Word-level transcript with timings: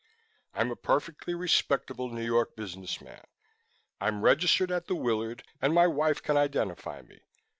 "I'm 0.55 0.71
a 0.71 0.75
perfectly 0.75 1.35
respectable 1.35 2.09
New 2.09 2.25
York 2.25 2.55
business 2.55 3.01
man. 3.01 3.23
I'm 3.99 4.23
registered 4.23 4.71
at 4.71 4.87
the 4.87 4.95
Willard 4.95 5.43
and 5.61 5.75
my 5.75 5.85
wife 5.85 6.23
can 6.23 6.37
identify 6.37 7.03
me. 7.03 7.19